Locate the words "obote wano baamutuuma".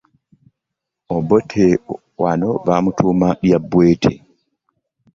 1.15-3.27